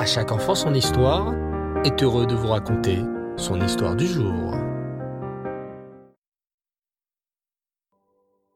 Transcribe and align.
À 0.00 0.06
chaque 0.06 0.32
enfant 0.32 0.54
son 0.54 0.72
histoire 0.72 1.34
est 1.84 2.02
heureux 2.02 2.26
de 2.26 2.34
vous 2.34 2.48
raconter 2.48 3.00
son 3.36 3.60
histoire 3.60 3.94
du 3.94 4.06
jour. 4.06 4.54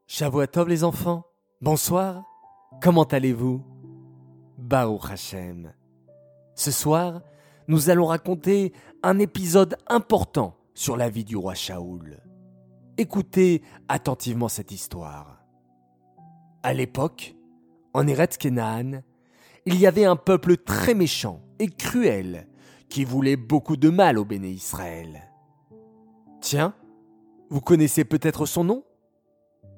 Shavuatov 0.07 0.67
les 0.67 0.83
enfants, 0.83 1.23
bonsoir, 1.61 2.23
comment 2.81 3.03
allez-vous? 3.03 3.63
Baruch 4.57 5.11
Hashem. 5.11 5.71
Ce 6.55 6.71
soir, 6.71 7.21
nous 7.67 7.91
allons 7.91 8.07
raconter 8.07 8.73
un 9.03 9.19
épisode 9.19 9.77
important 9.85 10.57
sur 10.73 10.97
la 10.97 11.09
vie 11.09 11.25
du 11.25 11.37
roi 11.37 11.53
Shaoul. 11.53 12.23
Écoutez 12.97 13.61
attentivement 13.87 14.47
cette 14.47 14.71
histoire. 14.71 15.45
À 16.63 16.73
l'époque, 16.73 17.35
en 17.93 18.07
Eretz 18.07 18.39
Kenaan, 18.39 19.03
il 19.65 19.79
y 19.79 19.87
avait 19.87 20.05
un 20.05 20.15
peuple 20.15 20.57
très 20.57 20.93
méchant 20.93 21.41
et 21.59 21.67
cruel 21.67 22.47
qui 22.87 23.03
voulait 23.03 23.35
beaucoup 23.35 23.77
de 23.77 23.89
mal 23.89 24.17
au 24.17 24.25
béné 24.25 24.49
Israël. 24.49 25.31
Tiens, 26.39 26.75
vous 27.49 27.61
connaissez 27.61 28.05
peut-être 28.05 28.45
son 28.45 28.63
nom? 28.63 28.83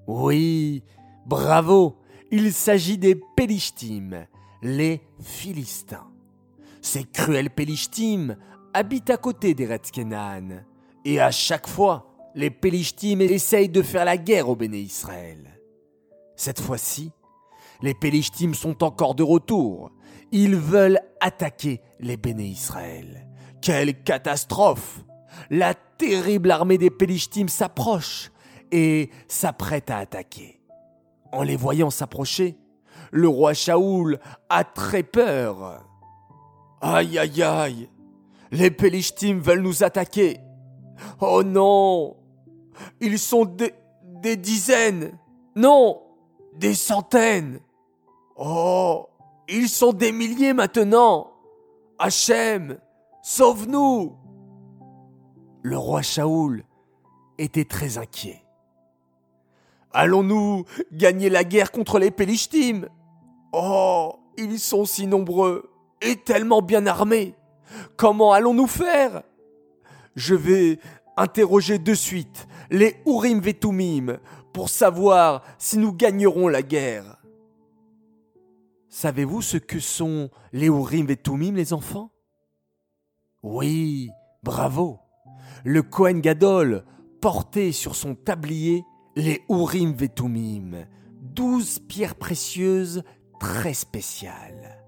Oui, 0.08 0.84
bravo, 1.26 1.98
il 2.32 2.52
s'agit 2.52 2.98
des 2.98 3.16
Pélishtim, 3.36 4.28
les 4.62 5.02
Philistins. 5.22 6.08
Ces 6.82 7.06
cruels 7.06 7.50
Pélishtim 7.50 8.36
habitent 8.74 9.10
à 9.10 9.18
côté 9.18 9.54
des 9.54 9.80
Kenaan, 9.92 10.66
et 11.06 11.22
à 11.22 11.32
chaque 11.32 11.68
fois, 11.68 12.14
les 12.36 12.50
Pélishtim 12.50 13.22
essayent 13.22 13.70
de 13.70 13.82
faire 13.82 14.06
la 14.06 14.18
guerre 14.18 14.50
au 14.50 14.56
béné 14.56 14.80
Israël. 14.80 15.60
Cette 16.36 16.60
fois-ci, 16.60 17.12
les 17.82 17.94
Pélishtim 17.94 18.54
sont 18.54 18.84
encore 18.84 19.16
de 19.16 19.24
retour. 19.24 19.92
Ils 20.32 20.56
veulent 20.56 21.00
attaquer 21.22 21.82
les 22.00 22.18
béné 22.18 22.46
Israël. 22.46 23.28
Quelle 23.62 24.02
catastrophe 24.04 25.04
La 25.50 25.74
terrible 25.74 26.52
armée 26.52 26.78
des 26.78 26.90
Pélishtim 26.90 27.48
s'approche 27.48 28.32
et 28.72 29.10
s'apprête 29.28 29.90
à 29.90 29.98
attaquer. 29.98 30.60
En 31.32 31.44
les 31.44 31.56
voyant 31.56 31.90
s'approcher, 31.90 32.58
le 33.12 33.28
roi 33.28 33.54
Shaoul 33.54 34.20
a 34.50 34.64
très 34.64 35.04
peur. 35.04 35.84
Aïe 36.82 37.18
aïe 37.18 37.44
aïe 37.44 37.90
Les 38.52 38.72
Pélishtim 38.72 39.40
veulent 39.40 39.62
nous 39.62 39.84
attaquer 39.84 40.40
Oh 41.20 41.44
non 41.44 42.18
Ils 43.02 43.20
sont 43.20 43.46
des, 43.46 43.74
des 44.04 44.36
dizaines 44.36 45.18
Non 45.56 46.02
Des 46.56 46.76
centaines 46.76 47.60
Oh 48.38 49.10
Ils 49.50 49.68
sont 49.68 49.94
des 49.94 50.12
milliers 50.12 50.54
maintenant 50.54 51.32
Hachem 51.98 52.78
Sauve-nous 53.24 54.16
Le 55.64 55.78
roi 55.78 56.02
Shaoul 56.04 56.64
était 57.40 57.66
très 57.66 57.98
inquiet. 57.98 58.44
Allons-nous 59.92 60.66
gagner 60.92 61.30
la 61.30 61.44
guerre 61.44 61.72
contre 61.72 61.98
les 61.98 62.12
Pélishtim 62.12 62.88
Oh 63.54 64.14
Ils 64.38 64.60
sont 64.60 64.86
si 64.86 65.08
nombreux 65.08 65.72
et 66.02 66.16
tellement 66.18 66.62
bien 66.62 66.86
armé. 66.86 67.36
Comment 67.96 68.34
allons-nous 68.34 68.68
faire? 68.68 69.24
Je 70.16 70.36
vais 70.36 70.80
interroger 71.16 71.80
de 71.80 71.94
suite 71.96 72.48
les 72.70 73.02
Urim 73.08 73.40
Vetumim 73.40 74.20
pour 74.54 74.70
savoir 74.70 75.44
si 75.58 75.80
nous 75.80 75.94
gagnerons 75.94 76.48
la 76.48 76.62
guerre. 76.62 77.18
Savez-vous 79.00 79.44
ce 79.44 79.58
que 79.58 79.80
sont 79.80 80.32
les 80.54 80.66
Urim 80.66 81.06
Vetumim, 81.06 81.54
les 81.54 81.72
enfants? 81.72 82.10
Oui, 83.44 84.10
bravo. 84.42 84.98
Le 85.64 85.84
Kohen 85.84 86.20
Gadol 86.20 86.84
portait 87.22 87.74
sur 87.74 87.96
son 87.96 88.16
tablier 88.16 88.84
les 89.16 89.44
Urim 89.50 89.94
Vetumim, 89.94 90.88
douze 91.22 91.78
pierres 91.78 92.16
précieuses 92.16 93.04
très 93.40 93.76
spéciales. 93.76 94.84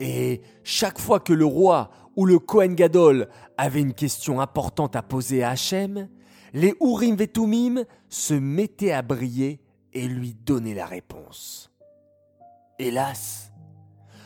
Et 0.00 0.42
chaque 0.64 0.98
fois 0.98 1.20
que 1.20 1.32
le 1.32 1.46
roi 1.46 1.92
ou 2.16 2.26
le 2.26 2.40
Kohen 2.40 2.74
Gadol 2.74 3.28
avait 3.56 3.82
une 3.82 3.94
question 3.94 4.40
importante 4.40 4.96
à 4.96 5.02
poser 5.02 5.44
à 5.44 5.50
Hachem, 5.50 6.08
les 6.52 6.74
Urim 6.80 7.14
Vetumim 7.14 7.84
se 8.08 8.34
mettaient 8.34 8.90
à 8.90 9.02
briller 9.02 9.60
et 9.92 10.08
lui 10.08 10.34
donnaient 10.34 10.74
la 10.74 10.86
réponse. 10.86 11.72
Hélas, 12.80 13.51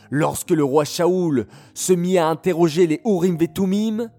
lorsque 0.09 0.51
le 0.51 0.63
roi 0.63 0.85
Shaoul 0.85 1.47
se 1.73 1.93
mit 1.93 2.17
à 2.17 2.27
interroger 2.27 2.87
les 2.87 3.01
Urim 3.05 3.37
Vetumim, 3.37 4.09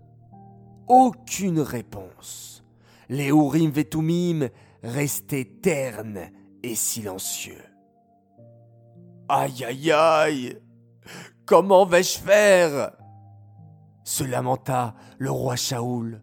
aucune 0.87 1.61
réponse. 1.61 2.65
Les 3.09 3.29
Urim 3.29 3.71
Vetumim 3.71 4.49
restaient 4.83 5.59
ternes 5.63 6.31
et 6.63 6.75
silencieux. 6.75 7.63
Aïe 9.29 9.65
aïe 9.65 9.93
aïe 9.93 10.59
Comment 11.47 11.87
vais-je 11.87 12.19
faire? 12.19 12.93
se 14.05 14.25
lamenta 14.25 14.95
le 15.19 15.31
roi 15.31 15.55
Shaoul. 15.57 16.23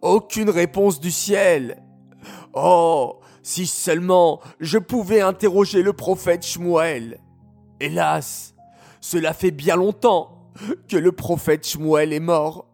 Aucune 0.00 0.48
réponse 0.48 0.98
du 0.98 1.10
ciel. 1.10 1.82
Oh, 2.54 3.20
si 3.42 3.66
seulement 3.66 4.40
je 4.60 4.78
pouvais 4.78 5.20
interroger 5.20 5.82
le 5.82 5.92
prophète 5.92 6.44
Shmuel. 6.44 7.20
Hélas, 7.80 8.55
cela 9.06 9.32
fait 9.32 9.52
bien 9.52 9.76
longtemps 9.76 10.50
que 10.88 10.96
le 10.96 11.12
prophète 11.12 11.64
Shmuel 11.64 12.12
est 12.12 12.18
mort. 12.18 12.66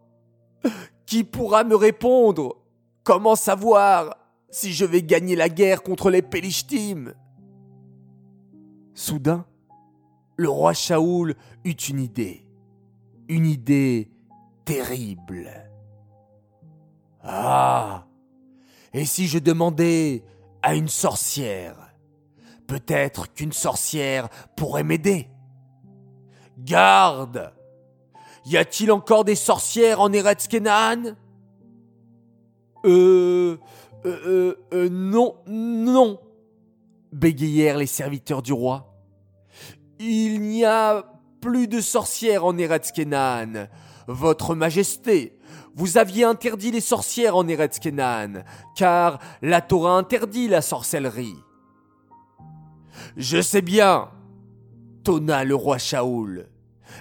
Qui 1.05 1.23
pourra 1.23 1.63
me 1.63 1.75
répondre? 1.75 2.57
Comment 3.03 3.35
savoir 3.35 4.17
si 4.49 4.73
je 4.73 4.83
vais 4.83 5.03
gagner 5.03 5.35
la 5.35 5.47
guerre 5.47 5.83
contre 5.83 6.09
les 6.09 6.23
Pélishtim 6.23 7.13
Soudain, 8.95 9.45
le 10.35 10.49
roi 10.49 10.73
Shaoul 10.73 11.35
eut 11.65 11.71
une 11.71 11.99
idée. 11.99 12.47
Une 13.27 13.45
idée 13.45 14.09
terrible. 14.65 15.51
Ah 17.21 18.07
Et 18.91 19.05
si 19.05 19.27
je 19.27 19.37
demandais 19.37 20.23
à 20.63 20.73
une 20.73 20.89
sorcière 20.89 21.93
Peut-être 22.65 23.31
qu'une 23.31 23.51
sorcière 23.51 24.29
pourrait 24.55 24.83
m'aider? 24.83 25.27
Garde 26.57 27.53
Y 28.45 28.57
a-t-il 28.57 28.91
encore 28.91 29.25
des 29.25 29.35
sorcières 29.35 30.01
en 30.01 30.11
Eretz 30.11 30.47
Kenaan 30.47 31.15
euh, 32.85 33.57
euh, 34.05 34.19
euh, 34.25 34.55
euh, 34.73 34.89
non, 34.89 35.35
non, 35.47 36.19
bégayèrent 37.13 37.77
les 37.77 37.87
serviteurs 37.87 38.41
du 38.41 38.51
roi. 38.51 38.93
Il 39.99 40.41
n'y 40.41 40.65
a 40.65 41.05
plus 41.39 41.67
de 41.67 41.79
sorcières 41.79 42.43
en 42.43 42.57
Eretz 42.57 42.91
Kenaan. 42.91 43.69
Votre 44.07 44.55
Majesté, 44.55 45.37
vous 45.75 45.97
aviez 45.97 46.25
interdit 46.25 46.71
les 46.71 46.81
sorcières 46.81 47.37
en 47.37 47.47
Eretz 47.47 47.79
Kenaan, 47.79 48.43
car 48.75 49.19
la 49.41 49.61
Torah 49.61 49.97
interdit 49.97 50.49
la 50.49 50.61
sorcellerie. 50.61 51.37
Je 53.15 53.41
sais 53.41 53.61
bien, 53.61 54.09
tonna 55.03 55.43
le 55.43 55.55
roi 55.55 55.77
Shaoul. 55.77 56.47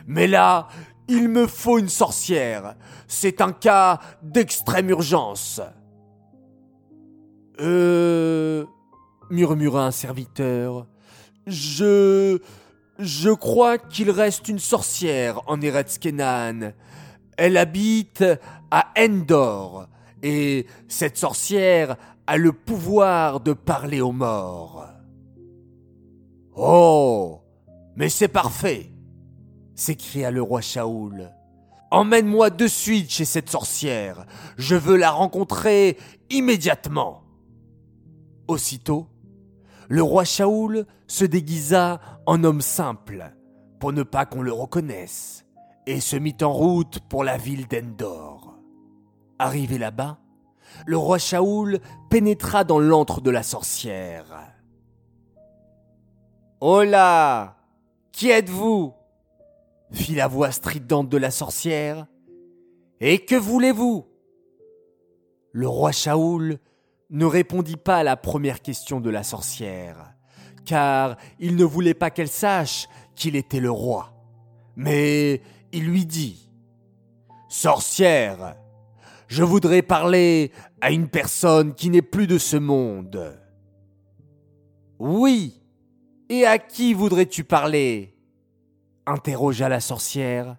Mais 0.06 0.26
là, 0.26 0.68
il 1.08 1.28
me 1.28 1.46
faut 1.46 1.78
une 1.78 1.88
sorcière. 1.88 2.76
C'est 3.06 3.40
un 3.40 3.52
cas 3.52 4.00
d'extrême 4.22 4.90
urgence. 4.90 5.60
Euh, 7.60 8.64
murmura 9.30 9.86
un 9.86 9.91
serviteur. 9.91 10.86
Je 11.46 12.38
je 12.98 13.30
crois 13.30 13.78
qu'il 13.78 14.10
reste 14.10 14.48
une 14.48 14.58
sorcière 14.58 15.41
en 15.46 15.60
Eretz 15.60 15.98
Kenaan. 15.98 16.72
Elle 17.36 17.56
habite 17.56 18.24
à 18.71 18.92
Endor, 18.97 19.88
et 20.22 20.66
cette 20.86 21.16
sorcière 21.16 21.97
a 22.27 22.36
le 22.36 22.53
pouvoir 22.53 23.41
de 23.41 23.53
parler 23.54 24.00
aux 24.00 24.12
morts. 24.12 24.86
Oh 26.54 27.41
Mais 27.97 28.09
c'est 28.09 28.28
parfait 28.28 28.92
s'écria 29.74 30.30
le 30.30 30.42
roi 30.42 30.60
Shaoul. 30.60 31.33
Emmène-moi 31.91 32.50
de 32.50 32.66
suite 32.66 33.10
chez 33.10 33.24
cette 33.24 33.50
sorcière. 33.50 34.27
Je 34.56 34.77
veux 34.77 34.97
la 34.97 35.10
rencontrer 35.10 35.98
immédiatement. 36.30 37.22
Aussitôt, 38.48 39.09
le 39.89 40.03
roi 40.03 40.24
Shaoul 40.24 40.86
se 41.06 41.24
déguisa 41.24 42.00
en 42.27 42.44
homme 42.44 42.62
simple, 42.62 43.34
pour 43.78 43.92
ne 43.92 44.03
pas 44.03 44.24
qu'on 44.24 44.42
le 44.42 44.53
reconnaisse, 44.53 45.44
et 45.86 46.00
se 46.00 46.16
mit 46.16 46.36
en 46.41 46.53
route 46.53 47.00
pour 47.09 47.24
la 47.24 47.36
ville 47.36 47.66
d'Endor. 47.66 48.54
Arrivé 49.39 49.77
là-bas, 49.77 50.18
le 50.86 50.97
roi 50.97 51.18
Shaoul 51.18 51.80
pénétra 52.09 52.65
dans 52.65 52.78
l'antre 52.78 53.21
de 53.21 53.30
la 53.30 53.42
sorcière. 53.42 54.54
Là 56.62 57.61
Qui 58.12 58.30
êtes-vous? 58.30 58.94
Fit 59.91 60.14
la 60.14 60.28
voix 60.28 60.53
stridente 60.53 61.09
de 61.09 61.16
la 61.16 61.30
sorcière. 61.30 62.06
Et 63.00 63.24
que 63.24 63.34
voulez-vous? 63.34 64.06
Le 65.53 65.68
roi 65.68 65.92
Shaoul 65.92 66.59
ne 67.10 67.24
répondit 67.24 67.76
pas 67.76 67.98
à 67.98 68.03
la 68.03 68.16
première 68.16 68.62
question 68.62 69.00
de 69.00 69.10
la 69.10 69.22
sorcière, 69.22 70.14
car 70.64 71.16
il 71.38 71.56
ne 71.56 71.64
voulait 71.64 71.94
pas 71.94 72.10
qu'elle 72.10 72.28
sache 72.28 72.88
qu'il 73.14 73.36
était 73.36 73.60
le 73.60 73.70
roi. 73.70 74.15
Mais 74.76 75.42
il 75.72 75.84
lui 75.84 76.06
dit 76.06 76.50
Sorcière, 77.48 78.56
je 79.28 79.42
voudrais 79.42 79.82
parler 79.82 80.53
à 80.80 80.91
une 80.91 81.08
personne 81.08 81.74
qui 81.74 81.91
n'est 81.91 82.00
plus 82.03 82.26
de 82.26 82.38
ce 82.38 82.56
monde. 82.56 83.38
Oui. 84.98 85.61
Et 86.34 86.46
à 86.46 86.56
qui 86.58 86.94
voudrais-tu 86.94 87.44
parler? 87.44 88.16
Interrogea 89.04 89.68
la 89.68 89.80
sorcière. 89.80 90.56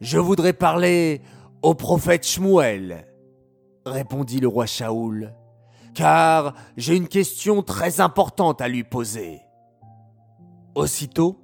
Je 0.00 0.18
voudrais 0.18 0.52
parler 0.52 1.20
au 1.62 1.74
prophète 1.74 2.24
Shmuel, 2.24 3.08
répondit 3.84 4.38
le 4.38 4.46
roi 4.46 4.66
Shaoul, 4.66 5.34
car 5.94 6.54
j'ai 6.76 6.94
une 6.94 7.08
question 7.08 7.62
très 7.62 8.00
importante 8.00 8.60
à 8.60 8.68
lui 8.68 8.84
poser. 8.84 9.40
Aussitôt, 10.76 11.40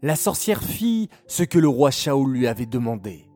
la 0.00 0.16
sorcière 0.16 0.62
fit 0.62 1.10
ce 1.26 1.42
que 1.42 1.58
le 1.58 1.68
roi 1.68 1.90
Shaoul 1.90 2.32
lui 2.32 2.46
avait 2.46 2.64
demandé, 2.64 3.26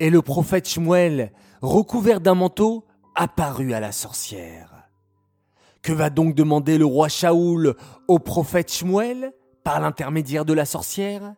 et 0.00 0.10
le 0.10 0.20
prophète 0.20 0.68
Shmuel, 0.68 1.32
recouvert 1.62 2.20
d'un 2.20 2.34
manteau, 2.34 2.84
apparut 3.14 3.72
à 3.72 3.80
la 3.80 3.92
sorcière. 3.92 4.79
Que 5.82 5.92
va 5.92 6.10
donc 6.10 6.34
demander 6.34 6.76
le 6.76 6.84
roi 6.84 7.08
Shaoul 7.08 7.74
au 8.06 8.18
prophète 8.18 8.70
Shmuel 8.70 9.32
par 9.64 9.80
l'intermédiaire 9.80 10.44
de 10.44 10.52
la 10.52 10.66
sorcière? 10.66 11.34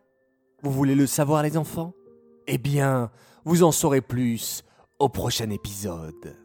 Vous 0.61 0.71
voulez 0.71 0.95
le 0.95 1.07
savoir 1.07 1.43
les 1.43 1.57
enfants? 1.57 1.93
Eh 2.47 2.57
bien, 2.57 3.09
vous 3.45 3.63
en 3.63 3.71
saurez 3.71 4.01
plus 4.01 4.63
au 4.99 5.07
prochain 5.07 5.49
épisode. 5.49 6.35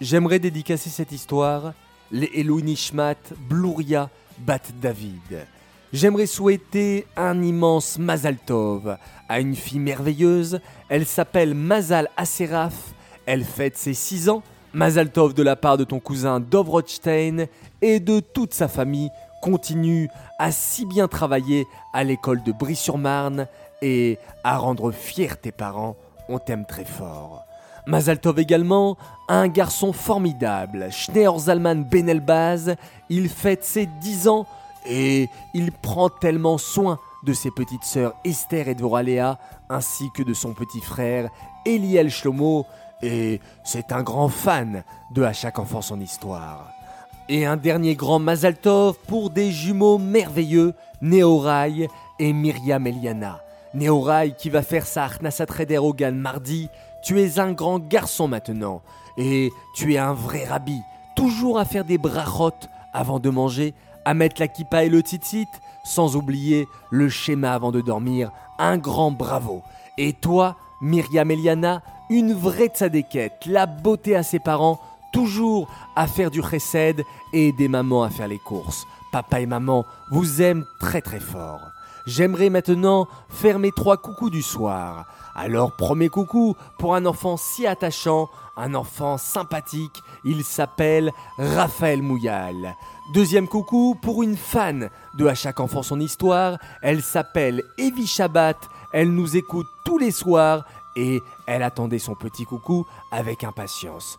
J'aimerais 0.00 0.38
dédicacer 0.38 0.90
cette 0.90 1.12
histoire 1.12 1.72
les 2.10 2.30
Elou 2.34 2.60
Nishmat 2.60 3.16
Bluria 3.48 4.10
Bat 4.38 4.60
David. 4.82 5.46
J'aimerais 5.94 6.26
souhaiter 6.26 7.06
un 7.16 7.42
immense 7.42 7.98
Mazal 7.98 8.36
Tov 8.36 8.98
à 9.28 9.40
une 9.40 9.54
fille 9.54 9.78
merveilleuse. 9.78 10.60
Elle 10.88 11.06
s'appelle 11.06 11.54
Mazal 11.54 12.10
Aseraf. 12.16 12.92
Elle 13.26 13.44
fête 13.44 13.78
ses 13.78 13.94
6 13.94 14.28
ans 14.28 14.42
Mazaltov 14.74 15.34
de 15.34 15.44
la 15.44 15.54
part 15.54 15.76
de 15.76 15.84
ton 15.84 16.00
cousin 16.00 16.40
Dov 16.40 16.68
Rothstein 16.68 17.46
et 17.80 18.00
de 18.00 18.18
toute 18.18 18.52
sa 18.52 18.66
famille 18.66 19.08
continue 19.40 20.08
à 20.40 20.50
si 20.50 20.84
bien 20.84 21.06
travailler 21.06 21.64
à 21.92 22.02
l'école 22.02 22.42
de 22.42 22.50
Brie-sur-Marne 22.50 23.46
et 23.82 24.18
à 24.42 24.58
rendre 24.58 24.90
fiers 24.90 25.36
tes 25.40 25.52
parents. 25.52 25.94
On 26.28 26.40
t'aime 26.40 26.66
très 26.66 26.84
fort. 26.84 27.44
Mazaltov 27.86 28.40
également, 28.40 28.96
un 29.28 29.46
garçon 29.46 29.92
formidable, 29.92 30.88
Schneer 30.90 31.38
Zalman 31.38 31.84
Benelbaz, 31.84 32.74
il 33.10 33.28
fête 33.28 33.62
ses 33.62 33.86
10 33.86 34.26
ans 34.26 34.46
et 34.86 35.28
il 35.54 35.70
prend 35.70 36.08
tellement 36.08 36.58
soin 36.58 36.98
de 37.24 37.32
ses 37.32 37.52
petites 37.52 37.84
sœurs 37.84 38.14
Esther 38.24 38.68
et 38.68 38.74
Dvoralea 38.74 39.38
ainsi 39.70 40.10
que 40.16 40.22
de 40.22 40.34
son 40.34 40.52
petit 40.52 40.80
frère 40.80 41.30
Eliel 41.64 42.10
Shlomo 42.10 42.66
et 43.02 43.40
c'est 43.64 43.92
un 43.92 44.02
grand 44.02 44.28
fan 44.28 44.84
de 45.14 45.22
À 45.22 45.32
chaque 45.32 45.58
enfant 45.58 45.82
son 45.82 46.00
histoire. 46.00 46.70
Et 47.28 47.46
un 47.46 47.56
dernier 47.56 47.94
grand 47.94 48.18
Mazaltov 48.18 48.98
pour 49.06 49.30
des 49.30 49.50
jumeaux 49.50 49.98
merveilleux, 49.98 50.74
Neorai 51.00 51.88
et 52.18 52.32
Myriam 52.32 52.86
Eliana. 52.86 53.40
Neorai 53.74 54.34
qui 54.36 54.50
va 54.50 54.62
faire 54.62 54.86
sa 54.86 55.06
Rederogan 55.06 56.14
mardi, 56.14 56.68
tu 57.02 57.20
es 57.20 57.38
un 57.38 57.52
grand 57.52 57.78
garçon 57.78 58.28
maintenant, 58.28 58.82
et 59.16 59.50
tu 59.74 59.94
es 59.94 59.98
un 59.98 60.14
vrai 60.14 60.44
rabbi, 60.44 60.80
toujours 61.16 61.58
à 61.58 61.64
faire 61.64 61.84
des 61.84 61.98
brachot 61.98 62.52
avant 62.92 63.18
de 63.18 63.30
manger, 63.30 63.74
à 64.04 64.14
mettre 64.14 64.40
la 64.40 64.48
kippa 64.48 64.84
et 64.84 64.88
le 64.88 65.00
tzitzit, 65.00 65.48
sans 65.84 66.16
oublier 66.16 66.66
le 66.90 67.08
schéma 67.08 67.52
avant 67.52 67.72
de 67.72 67.80
dormir, 67.80 68.30
un 68.58 68.78
grand 68.78 69.10
bravo. 69.10 69.62
Et 69.98 70.12
toi, 70.12 70.56
Myriam 70.84 71.30
Eliana, 71.30 71.80
une 72.10 72.34
vraie 72.34 72.66
tzadékette, 72.66 73.46
la 73.46 73.64
beauté 73.64 74.14
à 74.14 74.22
ses 74.22 74.38
parents, 74.38 74.78
toujours 75.14 75.66
à 75.96 76.06
faire 76.06 76.30
du 76.30 76.42
chesed 76.42 77.02
et 77.32 77.48
aider 77.48 77.68
maman 77.68 78.02
à 78.02 78.10
faire 78.10 78.28
les 78.28 78.38
courses. 78.38 78.86
Papa 79.10 79.40
et 79.40 79.46
maman 79.46 79.86
vous 80.10 80.42
aiment 80.42 80.66
très 80.78 81.00
très 81.00 81.20
fort. 81.20 81.60
J'aimerais 82.06 82.50
maintenant 82.50 83.08
faire 83.30 83.58
mes 83.58 83.72
trois 83.72 83.96
coucous 83.96 84.28
du 84.28 84.42
soir. 84.42 85.06
Alors 85.34 85.74
premier 85.74 86.10
coucou 86.10 86.54
pour 86.78 86.94
un 86.94 87.06
enfant 87.06 87.38
si 87.38 87.66
attachant, 87.66 88.28
un 88.58 88.74
enfant 88.74 89.16
sympathique, 89.16 90.02
il 90.22 90.44
s'appelle 90.44 91.12
Raphaël 91.38 92.02
Mouyal. 92.02 92.76
Deuxième 93.12 93.48
coucou 93.48 93.94
pour 94.00 94.22
une 94.22 94.36
fan 94.36 94.88
de 95.12 95.26
À 95.26 95.34
chaque 95.34 95.60
enfant 95.60 95.82
son 95.82 96.00
histoire, 96.00 96.58
elle 96.80 97.02
s'appelle 97.02 97.62
Evie 97.76 98.06
Shabbat, 98.06 98.56
elle 98.94 99.12
nous 99.12 99.36
écoute 99.36 99.66
tous 99.84 99.98
les 99.98 100.10
soirs 100.10 100.64
et 100.96 101.20
elle 101.46 101.62
attendait 101.62 101.98
son 101.98 102.14
petit 102.14 102.46
coucou 102.46 102.86
avec 103.12 103.44
impatience. 103.44 104.18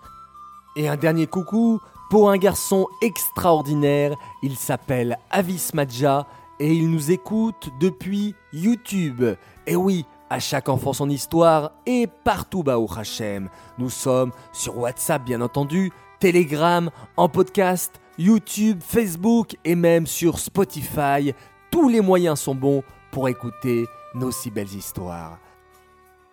Et 0.75 0.87
un 0.87 0.97
dernier 0.97 1.25
coucou 1.25 1.81
pour 2.11 2.29
un 2.29 2.37
garçon 2.37 2.87
extraordinaire, 3.01 4.15
il 4.43 4.55
s'appelle 4.55 5.17
Avis 5.31 5.71
Madja 5.73 6.27
et 6.59 6.71
il 6.71 6.91
nous 6.91 7.09
écoute 7.09 7.71
depuis 7.79 8.35
YouTube. 8.53 9.23
Et 9.65 9.75
oui, 9.75 10.05
à 10.29 10.39
chaque 10.39 10.69
enfant 10.69 10.93
son 10.93 11.09
histoire 11.09 11.71
et 11.87 12.05
partout 12.23 12.63
au 12.69 12.87
Hachem. 12.95 13.49
Nous 13.79 13.89
sommes 13.89 14.31
sur 14.53 14.77
WhatsApp 14.77 15.23
bien 15.23 15.41
entendu, 15.41 15.91
Telegram, 16.19 16.91
en 17.17 17.29
podcast, 17.29 17.99
YouTube, 18.17 18.79
Facebook 18.81 19.57
et 19.63 19.75
même 19.75 20.07
sur 20.07 20.39
Spotify. 20.39 21.33
Tous 21.71 21.89
les 21.89 22.01
moyens 22.01 22.39
sont 22.39 22.55
bons 22.55 22.83
pour 23.11 23.27
écouter 23.29 23.85
nos 24.13 24.31
si 24.31 24.51
belles 24.51 24.73
histoires. 24.73 25.39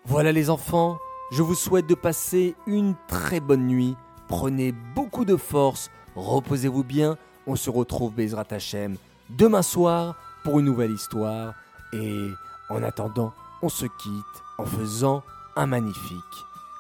Voilà 0.05 0.33
les 0.33 0.51
enfants, 0.51 0.99
je 1.33 1.43
vous 1.43 1.55
souhaite 1.55 1.87
de 1.87 1.95
passer 1.95 2.55
une 2.67 2.95
très 3.09 3.41
bonne 3.41 3.67
nuit. 3.67 3.97
Prenez 4.29 4.73
beaucoup 4.95 5.25
de 5.25 5.37
force, 5.37 5.91
reposez-vous 6.17 6.85
bien. 6.85 7.17
On 7.47 7.57
se 7.57 7.71
retrouve 7.71 8.13
Bezrat 8.13 8.47
Hachem 8.51 8.97
demain 9.31 9.63
soir 9.63 10.17
pour 10.45 10.59
une 10.59 10.67
nouvelle 10.67 10.93
histoire. 10.93 11.55
Et 11.93 12.29
en 12.69 12.83
attendant, 12.83 13.33
on 13.63 13.69
se 13.69 13.87
quitte 13.87 14.43
en 14.59 14.65
faisant 14.65 15.23
un 15.57 15.67
magnifique 15.67 16.19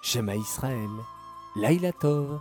Shema 0.02 0.36
Israël. 0.36 0.90
Laïla 1.56 1.92
Tov. 1.92 2.40